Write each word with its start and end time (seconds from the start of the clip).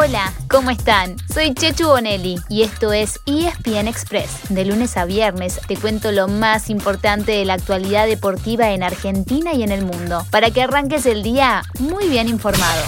Hola, 0.00 0.32
¿cómo 0.48 0.70
están? 0.70 1.16
Soy 1.34 1.54
Chechu 1.54 1.88
Bonelli 1.88 2.36
y 2.48 2.62
esto 2.62 2.92
es 2.92 3.18
ESPN 3.26 3.88
Express. 3.88 4.48
De 4.48 4.64
lunes 4.64 4.96
a 4.96 5.04
viernes 5.06 5.60
te 5.66 5.76
cuento 5.76 6.12
lo 6.12 6.28
más 6.28 6.70
importante 6.70 7.32
de 7.32 7.44
la 7.44 7.54
actualidad 7.54 8.06
deportiva 8.06 8.70
en 8.70 8.84
Argentina 8.84 9.54
y 9.54 9.64
en 9.64 9.72
el 9.72 9.84
mundo, 9.84 10.24
para 10.30 10.52
que 10.52 10.62
arranques 10.62 11.04
el 11.04 11.24
día 11.24 11.62
muy 11.80 12.08
bien 12.08 12.28
informado. 12.28 12.84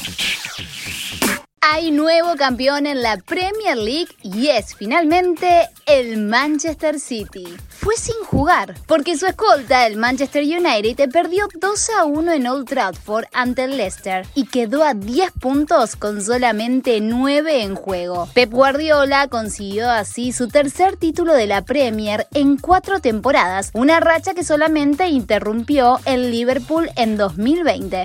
Hay 1.60 1.90
nuevo 1.90 2.36
campeón 2.36 2.86
en 2.86 3.02
la 3.02 3.16
Premier 3.16 3.76
League 3.76 4.14
y 4.22 4.48
es 4.48 4.76
finalmente 4.76 5.68
el 5.92 6.18
Manchester 6.18 7.00
City. 7.00 7.44
Fue 7.68 7.96
sin 7.96 8.14
jugar, 8.24 8.76
porque 8.86 9.16
su 9.16 9.26
escolta, 9.26 9.88
el 9.88 9.96
Manchester 9.96 10.44
United, 10.44 11.10
perdió 11.10 11.48
2 11.52 11.90
a 11.98 12.04
1 12.04 12.32
en 12.32 12.46
Old 12.46 12.68
Trafford 12.68 13.24
ante 13.32 13.64
el 13.64 13.76
Leicester 13.76 14.24
y 14.36 14.46
quedó 14.46 14.84
a 14.84 14.94
10 14.94 15.32
puntos 15.32 15.96
con 15.96 16.22
solamente 16.22 17.00
9 17.00 17.62
en 17.62 17.74
juego. 17.74 18.28
Pep 18.34 18.52
Guardiola 18.52 19.26
consiguió 19.26 19.90
así 19.90 20.32
su 20.32 20.46
tercer 20.46 20.96
título 20.96 21.34
de 21.34 21.48
la 21.48 21.62
Premier 21.62 22.28
en 22.34 22.56
cuatro 22.56 23.00
temporadas, 23.00 23.70
una 23.74 23.98
racha 23.98 24.32
que 24.34 24.44
solamente 24.44 25.08
interrumpió 25.08 25.98
el 26.04 26.30
Liverpool 26.30 26.88
en 26.94 27.16
2020. 27.16 28.04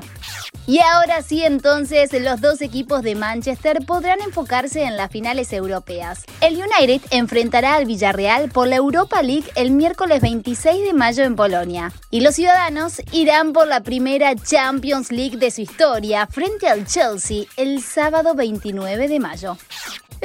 Y 0.67 0.79
ahora 0.79 1.21
sí, 1.21 1.43
entonces, 1.43 2.11
los 2.19 2.41
dos 2.41 2.61
equipos 2.61 3.03
de 3.03 3.13
Manchester 3.13 3.85
podrán 3.85 4.19
enfocarse 4.21 4.83
en 4.83 4.97
las 4.97 5.11
finales 5.11 5.53
europeas. 5.53 6.23
El 6.41 6.55
United 6.55 7.01
enfrentará 7.11 7.74
al 7.75 7.85
Villarreal 7.85 8.49
por 8.49 8.67
la 8.67 8.77
Europa 8.77 9.21
League 9.21 9.51
el 9.55 9.71
miércoles 9.71 10.21
26 10.21 10.85
de 10.85 10.93
mayo 10.93 11.23
en 11.23 11.35
Polonia. 11.35 11.91
Y 12.09 12.21
los 12.21 12.35
ciudadanos 12.35 13.01
irán 13.11 13.51
por 13.51 13.67
la 13.67 13.81
primera 13.81 14.33
Champions 14.35 15.11
League 15.11 15.37
de 15.37 15.51
su 15.51 15.61
historia 15.61 16.25
frente 16.27 16.67
al 16.67 16.85
Chelsea 16.85 17.43
el 17.57 17.81
sábado 17.81 18.33
29 18.33 19.07
de 19.07 19.19
mayo. 19.19 19.57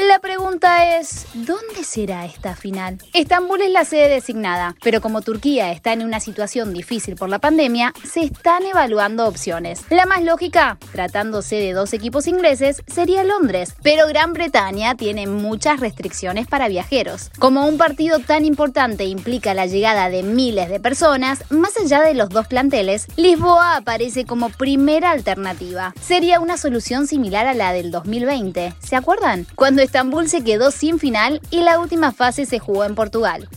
La 0.09 0.19
pregunta 0.19 0.99
es, 0.99 1.27
¿dónde 1.35 1.85
será 1.85 2.25
esta 2.25 2.57
final? 2.57 2.97
Estambul 3.13 3.61
es 3.61 3.71
la 3.71 3.85
sede 3.85 4.09
designada, 4.09 4.75
pero 4.83 5.03
como 5.03 5.21
Turquía 5.21 5.73
está 5.73 5.93
en 5.93 6.03
una 6.03 6.21
situación 6.21 6.73
difícil 6.73 7.17
por 7.17 7.29
la 7.29 7.39
pandemia, 7.39 7.93
se 8.11 8.23
están 8.23 8.65
evaluando 8.65 9.29
opciones. 9.29 9.83
La 9.91 10.07
más 10.07 10.23
lógica, 10.23 10.79
tratándose 10.93 11.57
de 11.57 11.75
dos 11.75 11.93
equipos 11.93 12.27
ingleses, 12.29 12.83
sería 12.87 13.25
Londres, 13.25 13.75
pero 13.83 14.09
Gran 14.09 14.33
Bretaña 14.33 14.95
tiene 14.95 15.27
muchas 15.27 15.81
restricciones 15.81 16.47
para 16.47 16.69
viajeros. 16.69 17.31
Como 17.39 17.67
un 17.67 17.77
partido 17.77 18.21
tan 18.21 18.47
importante 18.47 19.05
implica 19.05 19.53
la 19.53 19.67
llegada 19.67 20.09
de 20.09 20.23
miles 20.23 20.71
de 20.71 20.81
personas, 20.81 21.45
más 21.51 21.77
allá 21.77 22.01
de 22.01 22.15
los 22.15 22.31
dos 22.31 22.47
planteles, 22.47 23.07
Lisboa 23.17 23.77
aparece 23.77 24.25
como 24.25 24.49
primera 24.49 25.11
alternativa. 25.11 25.93
Sería 26.01 26.41
una 26.41 26.57
solución 26.57 27.07
similar 27.07 27.47
a 27.47 27.55
la 27.55 27.75
del 27.75 27.91
2020, 27.91 28.73
¿se 28.81 28.97
acuerdan? 28.97 29.47
Cuando 29.57 29.90
Estambul 29.91 30.29
se 30.29 30.45
quedó 30.45 30.71
sin 30.71 31.01
final 31.01 31.41
y 31.51 31.65
la 31.65 31.81
última 31.81 32.13
fase 32.13 32.47
se 32.47 32.61
jugó 32.61 32.85
en 32.85 32.95
Portugal. 32.95 33.49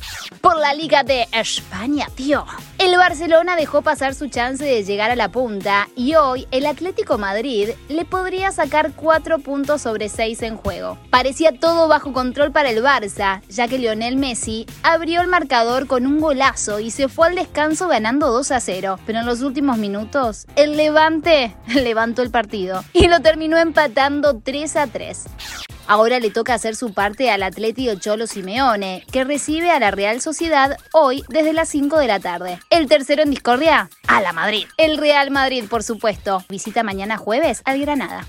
Por 0.41 0.57
la 0.57 0.73
Liga 0.73 1.03
de 1.03 1.27
España, 1.31 2.07
tío. 2.15 2.43
El 2.79 2.97
Barcelona 2.97 3.55
dejó 3.55 3.83
pasar 3.83 4.15
su 4.15 4.29
chance 4.29 4.65
de 4.65 4.83
llegar 4.83 5.11
a 5.11 5.15
la 5.15 5.29
punta 5.29 5.89
y 5.95 6.15
hoy 6.15 6.47
el 6.49 6.65
Atlético 6.65 7.19
Madrid 7.19 7.69
le 7.87 8.03
podría 8.03 8.51
sacar 8.51 8.93
4 8.95 9.39
puntos 9.39 9.83
sobre 9.83 10.09
6 10.09 10.41
en 10.41 10.57
juego. 10.57 10.97
Parecía 11.11 11.51
todo 11.51 11.87
bajo 11.87 12.13
control 12.13 12.51
para 12.51 12.71
el 12.71 12.83
Barça, 12.83 13.43
ya 13.47 13.67
que 13.67 13.77
Lionel 13.77 14.17
Messi 14.17 14.65
abrió 14.81 15.21
el 15.21 15.27
marcador 15.27 15.85
con 15.85 16.07
un 16.07 16.19
golazo 16.19 16.79
y 16.79 16.89
se 16.89 17.09
fue 17.09 17.27
al 17.27 17.35
descanso 17.35 17.87
ganando 17.87 18.31
2 18.31 18.51
a 18.53 18.59
0. 18.59 18.99
Pero 19.05 19.19
en 19.19 19.27
los 19.27 19.43
últimos 19.43 19.77
minutos, 19.77 20.47
el 20.55 20.77
Levante 20.77 21.55
levantó 21.67 22.23
el 22.23 22.31
partido 22.31 22.83
y 22.91 23.07
lo 23.07 23.19
terminó 23.19 23.59
empatando 23.59 24.41
3 24.43 24.75
a 24.77 24.87
3. 24.87 25.25
Ahora 25.87 26.19
le 26.19 26.31
toca 26.31 26.53
hacer 26.53 26.75
su 26.75 26.93
parte 26.93 27.29
al 27.29 27.43
Atlético 27.43 27.95
Cholo 27.95 28.25
Simeone, 28.25 29.05
que 29.11 29.23
recibe 29.23 29.69
a 29.71 29.79
la 29.79 29.91
Real 29.91 30.21
Sociedad 30.21 30.77
hoy 30.93 31.23
desde 31.27 31.53
las 31.53 31.69
5 31.69 31.99
de 31.99 32.07
la 32.07 32.19
tarde. 32.19 32.59
El 32.69 32.87
tercero 32.87 33.23
en 33.23 33.31
discordia, 33.31 33.89
a 34.07 34.21
la 34.21 34.31
Madrid. 34.31 34.65
El 34.77 34.97
Real 34.97 35.29
Madrid, 35.31 35.65
por 35.69 35.83
supuesto. 35.83 36.43
Visita 36.49 36.83
mañana 36.83 37.17
jueves 37.17 37.61
al 37.65 37.79
Granada. 37.79 38.25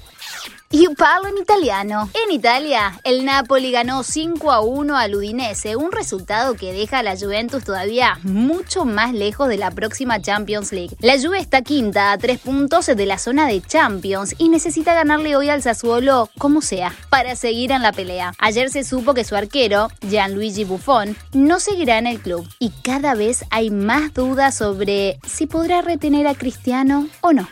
Y 0.76 0.88
parlo 0.88 1.28
en 1.28 1.38
italiano. 1.38 2.10
En 2.24 2.32
Italia, 2.32 2.98
el 3.04 3.24
Napoli 3.24 3.70
ganó 3.70 4.02
5 4.02 4.50
a 4.50 4.60
1 4.60 4.96
al 4.96 5.14
Udinese, 5.14 5.76
un 5.76 5.92
resultado 5.92 6.54
que 6.54 6.72
deja 6.72 6.98
a 6.98 7.02
la 7.04 7.16
Juventus 7.16 7.62
todavía 7.62 8.18
mucho 8.24 8.84
más 8.84 9.14
lejos 9.14 9.48
de 9.48 9.56
la 9.56 9.70
próxima 9.70 10.20
Champions 10.20 10.72
League. 10.72 10.96
La 10.98 11.16
Juve 11.16 11.38
está 11.38 11.62
quinta 11.62 12.10
a 12.10 12.18
3 12.18 12.40
puntos 12.40 12.86
de 12.86 13.06
la 13.06 13.18
zona 13.18 13.46
de 13.46 13.62
Champions 13.62 14.34
y 14.36 14.48
necesita 14.48 14.94
ganarle 14.94 15.36
hoy 15.36 15.48
al 15.48 15.62
Sassuolo 15.62 16.28
como 16.38 16.60
sea 16.60 16.92
para 17.08 17.36
seguir 17.36 17.70
en 17.70 17.82
la 17.82 17.92
pelea. 17.92 18.32
Ayer 18.40 18.68
se 18.68 18.82
supo 18.82 19.14
que 19.14 19.22
su 19.22 19.36
arquero, 19.36 19.90
Gianluigi 20.00 20.64
Buffon, 20.64 21.16
no 21.34 21.60
seguirá 21.60 21.98
en 21.98 22.08
el 22.08 22.18
club 22.18 22.48
y 22.58 22.70
cada 22.82 23.14
vez 23.14 23.44
hay 23.50 23.70
más 23.70 24.12
dudas 24.12 24.56
sobre 24.56 25.20
si 25.24 25.46
podrá 25.46 25.82
retener 25.82 26.26
a 26.26 26.34
Cristiano 26.34 27.06
o 27.20 27.32
no. 27.32 27.48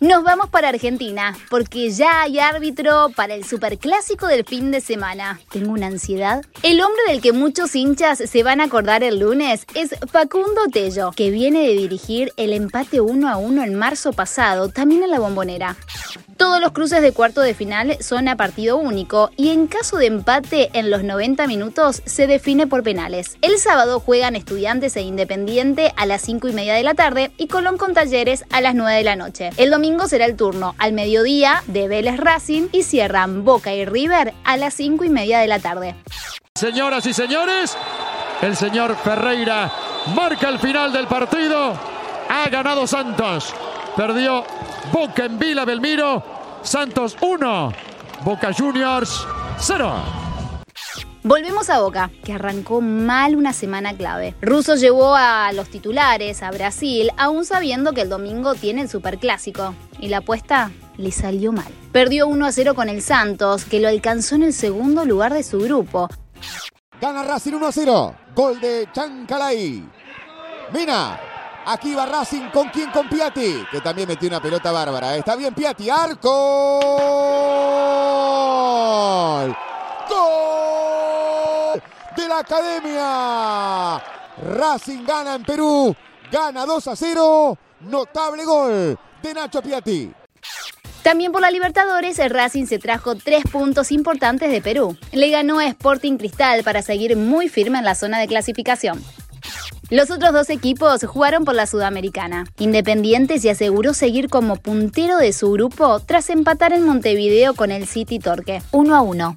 Nos 0.00 0.24
vamos 0.24 0.48
para 0.48 0.70
Argentina, 0.70 1.36
porque 1.50 1.90
ya 1.90 2.22
hay 2.22 2.38
árbitro 2.38 3.10
para 3.14 3.34
el 3.34 3.44
superclásico 3.44 4.26
del 4.28 4.46
fin 4.46 4.70
de 4.70 4.80
semana. 4.80 5.38
Tengo 5.52 5.72
una 5.72 5.88
ansiedad. 5.88 6.42
El 6.62 6.80
hombre 6.80 7.02
del 7.08 7.20
que 7.20 7.34
muchos 7.34 7.76
hinchas 7.76 8.16
se 8.16 8.42
van 8.42 8.62
a 8.62 8.64
acordar 8.64 9.04
el 9.04 9.18
lunes 9.18 9.66
es 9.74 9.94
Facundo 10.10 10.62
Tello, 10.72 11.10
que 11.14 11.30
viene 11.30 11.60
de 11.68 11.74
dirigir 11.74 12.32
el 12.38 12.54
empate 12.54 13.02
1 13.02 13.28
a 13.28 13.36
1 13.36 13.62
en 13.62 13.74
marzo 13.74 14.14
pasado, 14.14 14.70
también 14.70 15.02
en 15.02 15.10
la 15.10 15.20
bombonera. 15.20 15.76
Todos 16.40 16.58
los 16.58 16.72
cruces 16.72 17.02
de 17.02 17.12
cuarto 17.12 17.42
de 17.42 17.52
final 17.52 17.98
son 18.00 18.26
a 18.26 18.34
partido 18.34 18.78
único 18.78 19.30
y 19.36 19.50
en 19.50 19.66
caso 19.66 19.98
de 19.98 20.06
empate 20.06 20.70
en 20.72 20.90
los 20.90 21.04
90 21.04 21.46
minutos 21.46 22.00
se 22.06 22.26
define 22.26 22.66
por 22.66 22.82
penales. 22.82 23.36
El 23.42 23.58
sábado 23.58 24.00
juegan 24.00 24.36
Estudiantes 24.36 24.96
e 24.96 25.02
Independiente 25.02 25.92
a 25.98 26.06
las 26.06 26.22
5 26.22 26.48
y 26.48 26.54
media 26.54 26.72
de 26.72 26.82
la 26.82 26.94
tarde 26.94 27.30
y 27.36 27.48
Colón 27.48 27.76
con 27.76 27.92
Talleres 27.92 28.46
a 28.50 28.62
las 28.62 28.74
9 28.74 28.96
de 28.96 29.04
la 29.04 29.16
noche. 29.16 29.50
El 29.58 29.68
domingo 29.70 30.08
será 30.08 30.24
el 30.24 30.34
turno 30.34 30.74
al 30.78 30.94
mediodía 30.94 31.62
de 31.66 31.88
Vélez 31.88 32.16
Racing 32.16 32.68
y 32.72 32.84
cierran 32.84 33.44
Boca 33.44 33.74
y 33.74 33.84
River 33.84 34.32
a 34.42 34.56
las 34.56 34.72
5 34.72 35.04
y 35.04 35.10
media 35.10 35.40
de 35.40 35.46
la 35.46 35.58
tarde. 35.58 35.94
Señoras 36.54 37.04
y 37.04 37.12
señores, 37.12 37.76
el 38.40 38.56
señor 38.56 38.96
Ferreira 38.96 39.70
marca 40.16 40.48
el 40.48 40.58
final 40.58 40.90
del 40.90 41.06
partido. 41.06 41.78
Ha 42.30 42.48
ganado 42.48 42.86
Santos. 42.86 43.54
Perdió 43.96 44.44
Boca 44.92 45.24
en 45.24 45.38
Vila 45.38 45.64
Belmiro. 45.64 46.22
Santos 46.62 47.16
1. 47.20 47.72
Boca 48.24 48.52
Juniors 48.52 49.26
0. 49.58 49.94
Volvemos 51.22 51.68
a 51.68 51.80
Boca, 51.80 52.10
que 52.24 52.32
arrancó 52.32 52.80
mal 52.80 53.36
una 53.36 53.52
semana 53.52 53.94
clave. 53.94 54.34
Russo 54.40 54.76
llevó 54.76 55.16
a 55.16 55.52
los 55.52 55.68
titulares 55.68 56.42
a 56.42 56.50
Brasil, 56.50 57.10
aún 57.18 57.44
sabiendo 57.44 57.92
que 57.92 58.02
el 58.02 58.08
domingo 58.08 58.54
tiene 58.54 58.82
el 58.82 58.88
superclásico. 58.88 59.74
Y 59.98 60.08
la 60.08 60.18
apuesta 60.18 60.70
le 60.96 61.12
salió 61.12 61.52
mal. 61.52 61.70
Perdió 61.92 62.26
1 62.26 62.46
a 62.46 62.52
0 62.52 62.74
con 62.74 62.88
el 62.88 63.02
Santos, 63.02 63.64
que 63.64 63.80
lo 63.80 63.88
alcanzó 63.88 64.36
en 64.36 64.44
el 64.44 64.52
segundo 64.52 65.04
lugar 65.04 65.34
de 65.34 65.42
su 65.42 65.58
grupo. 65.58 66.08
Gana 67.00 67.22
Racing 67.24 67.54
1 67.54 67.66
a 67.66 67.72
0. 67.72 68.14
Gol 68.34 68.60
de 68.60 68.88
Chancalay. 68.92 69.84
Mina. 70.72 71.20
Aquí 71.66 71.94
va 71.94 72.06
Racing 72.06 72.50
con 72.50 72.68
quién? 72.68 72.90
Con 72.90 73.08
Piatti, 73.08 73.66
que 73.70 73.80
también 73.80 74.08
metió 74.08 74.28
una 74.28 74.40
pelota 74.40 74.72
bárbara. 74.72 75.16
Está 75.16 75.36
bien 75.36 75.54
Piatti. 75.54 75.90
Arco. 75.90 76.30
Gol 80.08 81.82
de 82.16 82.28
la 82.28 82.38
Academia. 82.38 84.02
Racing 84.56 85.04
gana 85.04 85.34
en 85.34 85.44
Perú. 85.44 85.94
Gana 86.32 86.64
2 86.64 86.88
a 86.88 86.96
0. 86.96 87.58
Notable 87.80 88.44
gol 88.44 88.98
de 89.22 89.34
Nacho 89.34 89.62
Piatti. 89.62 90.12
También 91.02 91.32
por 91.32 91.40
la 91.40 91.50
Libertadores, 91.50 92.18
el 92.18 92.28
Racing 92.30 92.66
se 92.66 92.78
trajo 92.78 93.14
tres 93.14 93.44
puntos 93.50 93.90
importantes 93.90 94.50
de 94.50 94.60
Perú. 94.60 94.98
Le 95.12 95.30
ganó 95.30 95.58
a 95.58 95.66
Sporting 95.66 96.18
Cristal 96.18 96.62
para 96.62 96.82
seguir 96.82 97.16
muy 97.16 97.48
firme 97.48 97.78
en 97.78 97.84
la 97.84 97.94
zona 97.94 98.18
de 98.18 98.28
clasificación. 98.28 99.02
Los 99.90 100.12
otros 100.12 100.32
dos 100.32 100.50
equipos 100.50 101.04
jugaron 101.04 101.44
por 101.44 101.56
la 101.56 101.66
Sudamericana. 101.66 102.44
Independiente 102.60 103.40
se 103.40 103.50
aseguró 103.50 103.92
seguir 103.92 104.28
como 104.28 104.54
puntero 104.54 105.16
de 105.16 105.32
su 105.32 105.50
grupo 105.50 105.98
tras 105.98 106.30
empatar 106.30 106.72
en 106.72 106.86
Montevideo 106.86 107.54
con 107.54 107.72
el 107.72 107.88
City 107.88 108.20
Torque, 108.20 108.62
1 108.70 108.94
a 108.94 109.00
1. 109.00 109.36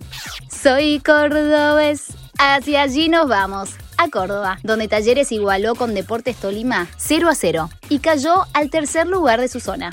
Soy 0.52 1.02
cordobés. 1.04 2.14
Hacia 2.38 2.84
allí 2.84 3.10
nos 3.10 3.28
vamos 3.28 3.72
a 3.98 4.10
Córdoba, 4.10 4.60
donde 4.62 4.88
Talleres 4.88 5.32
igualó 5.32 5.74
con 5.74 5.96
Deportes 5.96 6.36
Tolima 6.36 6.88
0 6.98 7.30
a 7.30 7.36
0 7.36 7.70
y 7.90 7.98
cayó 7.98 8.46
al 8.54 8.70
tercer 8.70 9.08
lugar 9.08 9.42
de 9.42 9.48
su 9.48 9.60
zona. 9.60 9.92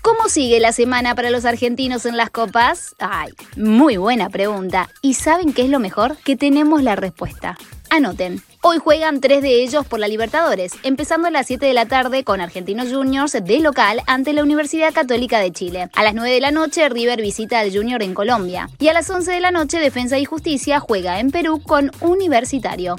¿Cómo 0.00 0.30
sigue 0.30 0.58
la 0.58 0.72
semana 0.72 1.14
para 1.14 1.30
los 1.30 1.44
argentinos 1.44 2.06
en 2.06 2.16
las 2.16 2.30
copas? 2.30 2.94
Ay, 2.98 3.32
muy 3.56 3.98
buena 3.98 4.30
pregunta. 4.30 4.88
¿Y 5.02 5.14
saben 5.14 5.52
qué 5.52 5.62
es 5.62 5.68
lo 5.68 5.80
mejor? 5.80 6.16
Que 6.18 6.36
tenemos 6.36 6.82
la 6.82 6.96
respuesta. 6.96 7.58
Anoten. 7.90 8.42
Hoy 8.68 8.78
juegan 8.78 9.20
tres 9.20 9.42
de 9.42 9.62
ellos 9.62 9.86
por 9.86 10.00
la 10.00 10.08
Libertadores, 10.08 10.72
empezando 10.82 11.28
a 11.28 11.30
las 11.30 11.46
7 11.46 11.64
de 11.64 11.72
la 11.72 11.86
tarde 11.86 12.24
con 12.24 12.40
Argentinos 12.40 12.92
Juniors 12.92 13.34
de 13.40 13.60
local 13.60 14.02
ante 14.08 14.32
la 14.32 14.42
Universidad 14.42 14.92
Católica 14.92 15.38
de 15.38 15.52
Chile. 15.52 15.88
A 15.94 16.02
las 16.02 16.14
9 16.14 16.32
de 16.32 16.40
la 16.40 16.50
noche 16.50 16.88
River 16.88 17.22
visita 17.22 17.60
al 17.60 17.72
Junior 17.72 18.02
en 18.02 18.12
Colombia. 18.12 18.68
Y 18.80 18.88
a 18.88 18.92
las 18.92 19.08
11 19.08 19.30
de 19.30 19.38
la 19.38 19.52
noche 19.52 19.78
Defensa 19.78 20.18
y 20.18 20.24
Justicia 20.24 20.80
juega 20.80 21.20
en 21.20 21.30
Perú 21.30 21.62
con 21.62 21.92
Universitario. 22.00 22.96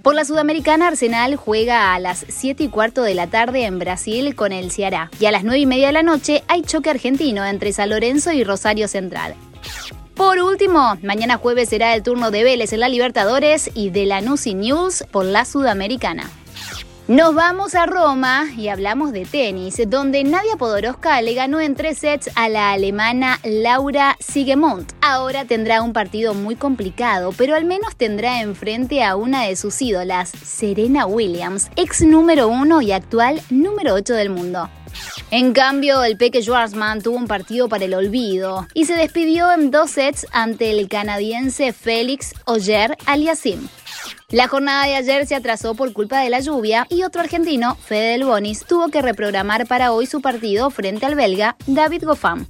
Por 0.00 0.14
la 0.14 0.24
Sudamericana, 0.24 0.88
Arsenal 0.88 1.36
juega 1.36 1.92
a 1.92 1.98
las 1.98 2.24
7 2.26 2.64
y 2.64 2.68
cuarto 2.68 3.02
de 3.02 3.12
la 3.12 3.26
tarde 3.26 3.66
en 3.66 3.78
Brasil 3.78 4.34
con 4.34 4.52
el 4.52 4.70
Ceará. 4.70 5.10
Y 5.20 5.26
a 5.26 5.32
las 5.32 5.44
9 5.44 5.58
y 5.58 5.66
media 5.66 5.88
de 5.88 5.92
la 5.92 6.02
noche 6.02 6.44
hay 6.48 6.62
choque 6.62 6.88
argentino 6.88 7.44
entre 7.44 7.74
San 7.74 7.90
Lorenzo 7.90 8.32
y 8.32 8.42
Rosario 8.42 8.88
Central. 8.88 9.34
Por 10.14 10.38
último, 10.38 10.96
mañana 11.02 11.38
jueves 11.38 11.70
será 11.70 11.92
el 11.94 12.04
turno 12.04 12.30
de 12.30 12.44
Vélez 12.44 12.72
en 12.72 12.78
la 12.80 12.88
Libertadores 12.88 13.68
y 13.74 13.90
de 13.90 14.06
la 14.06 14.20
News 14.20 15.04
por 15.10 15.24
la 15.24 15.44
Sudamericana. 15.44 16.30
Nos 17.08 17.34
vamos 17.34 17.74
a 17.74 17.84
Roma 17.84 18.46
y 18.56 18.68
hablamos 18.68 19.12
de 19.12 19.26
tenis, 19.26 19.78
donde 19.88 20.22
Nadia 20.22 20.56
Podoroska 20.56 21.20
le 21.20 21.34
ganó 21.34 21.60
en 21.60 21.74
tres 21.74 21.98
sets 21.98 22.30
a 22.36 22.48
la 22.48 22.70
alemana 22.70 23.40
Laura 23.42 24.16
Sigemont. 24.20 24.92
Ahora 25.02 25.44
tendrá 25.44 25.82
un 25.82 25.92
partido 25.92 26.32
muy 26.32 26.54
complicado, 26.54 27.32
pero 27.36 27.56
al 27.56 27.64
menos 27.64 27.96
tendrá 27.96 28.40
enfrente 28.40 29.02
a 29.02 29.16
una 29.16 29.42
de 29.42 29.56
sus 29.56 29.82
ídolas, 29.82 30.30
Serena 30.30 31.06
Williams, 31.06 31.70
ex 31.76 32.02
número 32.02 32.46
uno 32.48 32.80
y 32.80 32.92
actual 32.92 33.42
número 33.50 33.94
8 33.94 34.14
del 34.14 34.30
mundo. 34.30 34.70
En 35.36 35.52
cambio, 35.52 36.04
el 36.04 36.16
Peque 36.16 36.42
Schwarzman 36.42 37.02
tuvo 37.02 37.16
un 37.16 37.26
partido 37.26 37.68
para 37.68 37.86
el 37.86 37.94
olvido 37.94 38.68
y 38.72 38.84
se 38.84 38.94
despidió 38.94 39.50
en 39.50 39.72
dos 39.72 39.90
sets 39.90 40.28
ante 40.30 40.70
el 40.70 40.88
canadiense 40.88 41.72
Félix 41.72 42.34
Oyer 42.44 42.96
Aliasim. 43.04 43.66
La 44.28 44.46
jornada 44.46 44.86
de 44.86 44.94
ayer 44.94 45.26
se 45.26 45.34
atrasó 45.34 45.74
por 45.74 45.92
culpa 45.92 46.20
de 46.20 46.30
la 46.30 46.38
lluvia 46.38 46.86
y 46.88 47.02
otro 47.02 47.20
argentino, 47.20 47.74
Fede 47.74 48.24
Bonis, 48.24 48.64
tuvo 48.64 48.90
que 48.90 49.02
reprogramar 49.02 49.66
para 49.66 49.90
hoy 49.90 50.06
su 50.06 50.20
partido 50.20 50.70
frente 50.70 51.04
al 51.04 51.16
belga 51.16 51.56
David 51.66 52.04
Goffin. 52.04 52.46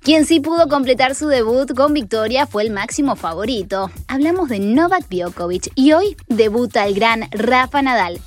Quien 0.00 0.24
sí 0.24 0.38
pudo 0.38 0.68
completar 0.68 1.16
su 1.16 1.26
debut 1.26 1.74
con 1.74 1.92
victoria 1.92 2.46
fue 2.46 2.62
el 2.62 2.70
máximo 2.70 3.16
favorito. 3.16 3.90
Hablamos 4.06 4.48
de 4.48 4.60
Novak 4.60 5.08
Djokovic 5.08 5.72
y 5.74 5.92
hoy 5.92 6.16
debuta 6.28 6.86
el 6.86 6.94
gran 6.94 7.28
Rafa 7.32 7.82
Nadal. 7.82 8.20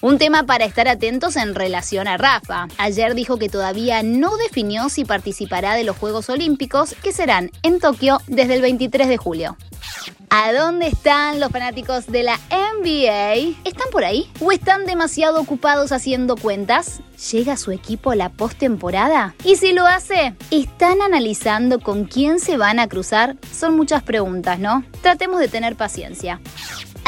Un 0.00 0.16
tema 0.18 0.44
para 0.44 0.64
estar 0.64 0.86
atentos 0.86 1.34
en 1.34 1.56
relación 1.56 2.06
a 2.06 2.16
Rafa. 2.16 2.68
Ayer 2.78 3.16
dijo 3.16 3.36
que 3.36 3.48
todavía 3.48 4.04
no 4.04 4.36
definió 4.36 4.88
si 4.90 5.04
participará 5.04 5.74
de 5.74 5.82
los 5.82 5.96
Juegos 5.96 6.30
Olímpicos 6.30 6.94
que 7.02 7.12
serán 7.12 7.50
en 7.64 7.80
Tokio 7.80 8.20
desde 8.28 8.54
el 8.54 8.62
23 8.62 9.08
de 9.08 9.16
julio. 9.16 9.56
¿A 10.30 10.52
dónde 10.52 10.86
están 10.86 11.40
los 11.40 11.50
fanáticos 11.50 12.06
de 12.06 12.22
la 12.22 12.38
NBA? 12.50 13.56
¿Están 13.64 13.88
por 13.90 14.04
ahí? 14.04 14.30
¿O 14.40 14.52
están 14.52 14.86
demasiado 14.86 15.40
ocupados 15.40 15.90
haciendo 15.90 16.36
cuentas? 16.36 17.00
¿Llega 17.32 17.56
su 17.56 17.72
equipo 17.72 18.12
a 18.12 18.16
la 18.16 18.28
postemporada? 18.28 19.34
Y 19.42 19.56
si 19.56 19.72
lo 19.72 19.86
hace, 19.86 20.36
¿están 20.52 21.02
analizando 21.02 21.80
con 21.80 22.04
quién 22.04 22.38
se 22.38 22.56
van 22.56 22.78
a 22.78 22.88
cruzar? 22.88 23.36
Son 23.52 23.76
muchas 23.76 24.04
preguntas, 24.04 24.60
¿no? 24.60 24.84
Tratemos 25.02 25.40
de 25.40 25.48
tener 25.48 25.74
paciencia. 25.74 26.40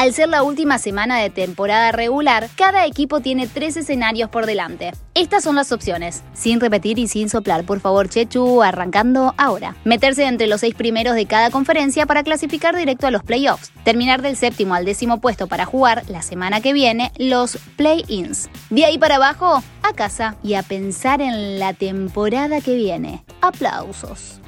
Al 0.01 0.15
ser 0.15 0.29
la 0.29 0.41
última 0.41 0.79
semana 0.79 1.19
de 1.19 1.29
temporada 1.29 1.91
regular, 1.91 2.49
cada 2.55 2.87
equipo 2.87 3.19
tiene 3.19 3.45
tres 3.45 3.77
escenarios 3.77 4.31
por 4.31 4.47
delante. 4.47 4.93
Estas 5.13 5.43
son 5.43 5.55
las 5.55 5.71
opciones. 5.71 6.23
Sin 6.33 6.59
repetir 6.59 6.97
y 6.97 7.07
sin 7.07 7.29
soplar, 7.29 7.65
por 7.65 7.81
favor, 7.81 8.09
Chechu, 8.09 8.63
arrancando 8.63 9.35
ahora. 9.37 9.75
Meterse 9.83 10.25
entre 10.25 10.47
los 10.47 10.61
seis 10.61 10.73
primeros 10.73 11.13
de 11.13 11.27
cada 11.27 11.51
conferencia 11.51 12.07
para 12.07 12.23
clasificar 12.23 12.75
directo 12.75 13.05
a 13.05 13.11
los 13.11 13.21
playoffs. 13.21 13.71
Terminar 13.83 14.23
del 14.23 14.37
séptimo 14.37 14.73
al 14.73 14.85
décimo 14.85 15.21
puesto 15.21 15.45
para 15.45 15.67
jugar 15.67 16.01
la 16.07 16.23
semana 16.23 16.61
que 16.61 16.73
viene 16.73 17.11
los 17.19 17.59
play-ins. 17.75 18.49
De 18.71 18.85
ahí 18.85 18.97
para 18.97 19.17
abajo, 19.17 19.61
a 19.83 19.93
casa 19.93 20.35
y 20.41 20.55
a 20.55 20.63
pensar 20.63 21.21
en 21.21 21.59
la 21.59 21.75
temporada 21.75 22.59
que 22.59 22.73
viene. 22.73 23.23
Aplausos. 23.41 24.41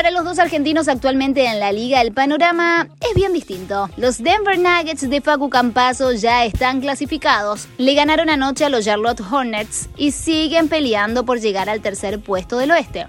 Para 0.00 0.12
los 0.12 0.24
dos 0.24 0.38
argentinos 0.38 0.88
actualmente 0.88 1.44
en 1.44 1.60
la 1.60 1.72
liga, 1.72 2.00
el 2.00 2.14
panorama 2.14 2.88
es 3.06 3.14
bien 3.14 3.34
distinto. 3.34 3.90
Los 3.98 4.22
Denver 4.22 4.58
Nuggets 4.58 5.10
de 5.10 5.20
Facu 5.20 5.50
Campazo 5.50 6.12
ya 6.12 6.46
están 6.46 6.80
clasificados. 6.80 7.68
Le 7.76 7.92
ganaron 7.92 8.30
anoche 8.30 8.64
a 8.64 8.70
los 8.70 8.86
Charlotte 8.86 9.20
Hornets 9.20 9.90
y 9.98 10.12
siguen 10.12 10.70
peleando 10.70 11.26
por 11.26 11.38
llegar 11.38 11.68
al 11.68 11.82
tercer 11.82 12.18
puesto 12.18 12.56
del 12.56 12.70
oeste. 12.70 13.08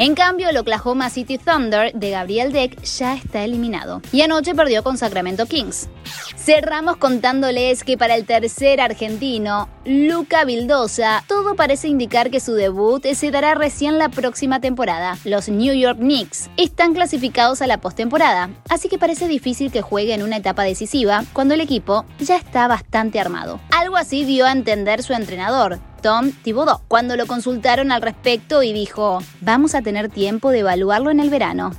En 0.00 0.14
cambio, 0.14 0.48
el 0.48 0.56
Oklahoma 0.56 1.10
City 1.10 1.36
Thunder 1.36 1.92
de 1.92 2.08
Gabriel 2.08 2.52
Deck 2.52 2.80
ya 2.84 3.16
está 3.16 3.44
eliminado 3.44 4.00
y 4.12 4.22
anoche 4.22 4.54
perdió 4.54 4.82
con 4.82 4.96
Sacramento 4.96 5.44
Kings. 5.44 5.90
Cerramos 6.38 6.96
contándoles 6.96 7.84
que 7.84 7.98
para 7.98 8.14
el 8.14 8.24
tercer 8.24 8.80
argentino, 8.80 9.68
Luca 9.84 10.46
Vildosa, 10.46 11.22
todo 11.28 11.54
parece 11.54 11.88
indicar 11.88 12.30
que 12.30 12.40
su 12.40 12.54
debut 12.54 13.04
se 13.12 13.30
dará 13.30 13.54
recién 13.54 13.98
la 13.98 14.08
próxima 14.08 14.58
temporada. 14.58 15.18
Los 15.26 15.50
New 15.50 15.74
York 15.74 15.98
Knicks 15.98 16.48
están 16.56 16.94
clasificados 16.94 17.60
a 17.60 17.66
la 17.66 17.82
postemporada, 17.82 18.48
así 18.70 18.88
que 18.88 18.96
parece 18.96 19.28
difícil 19.28 19.70
que 19.70 19.82
juegue 19.82 20.14
en 20.14 20.22
una 20.22 20.38
etapa 20.38 20.62
decisiva 20.62 21.24
cuando 21.34 21.52
el 21.52 21.60
equipo 21.60 22.06
ya 22.18 22.36
está 22.36 22.68
bastante 22.68 23.20
armado. 23.20 23.60
Algo 23.70 23.98
así 23.98 24.24
dio 24.24 24.46
a 24.46 24.52
entender 24.52 25.02
su 25.02 25.12
entrenador, 25.12 25.78
Tom 26.00 26.32
Thibodeau, 26.32 26.80
cuando 26.88 27.16
lo 27.16 27.26
consultaron 27.26 27.92
al 27.92 28.02
respecto 28.02 28.62
y 28.62 28.72
dijo, 28.72 29.22
vamos 29.40 29.74
a 29.74 29.82
tener 29.82 30.08
tiempo 30.08 30.50
de 30.50 30.60
evaluarlo 30.60 31.10
en 31.10 31.20
el 31.20 31.30
verano. 31.30 31.72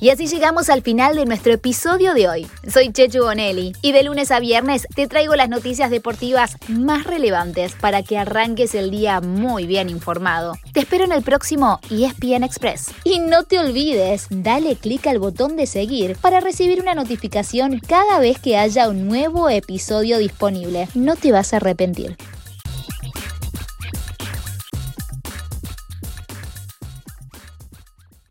Y 0.00 0.10
así 0.10 0.28
llegamos 0.28 0.70
al 0.70 0.82
final 0.82 1.16
de 1.16 1.24
nuestro 1.24 1.52
episodio 1.52 2.14
de 2.14 2.28
hoy. 2.28 2.46
Soy 2.72 2.92
Chechu 2.92 3.24
Bonelli 3.24 3.72
y 3.82 3.90
de 3.90 4.04
lunes 4.04 4.30
a 4.30 4.38
viernes 4.38 4.86
te 4.94 5.08
traigo 5.08 5.34
las 5.34 5.48
noticias 5.48 5.90
deportivas 5.90 6.56
más 6.68 7.04
relevantes 7.04 7.72
para 7.74 8.04
que 8.04 8.16
arranques 8.16 8.76
el 8.76 8.92
día 8.92 9.20
muy 9.20 9.66
bien 9.66 9.90
informado. 9.90 10.54
Te 10.72 10.80
espero 10.80 11.04
en 11.04 11.12
el 11.12 11.22
próximo 11.22 11.80
ESPN 11.90 12.44
Express. 12.44 12.92
Y 13.02 13.18
no 13.18 13.42
te 13.42 13.58
olvides, 13.58 14.28
dale 14.30 14.76
clic 14.76 15.06
al 15.08 15.18
botón 15.18 15.56
de 15.56 15.66
seguir 15.66 16.16
para 16.20 16.38
recibir 16.38 16.80
una 16.80 16.94
notificación 16.94 17.80
cada 17.80 18.20
vez 18.20 18.38
que 18.38 18.56
haya 18.56 18.88
un 18.88 19.08
nuevo 19.08 19.48
episodio 19.48 20.18
disponible. 20.18 20.88
No 20.94 21.16
te 21.16 21.32
vas 21.32 21.52
a 21.52 21.56
arrepentir. 21.56 22.16